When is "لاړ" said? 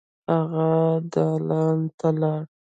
2.19-2.43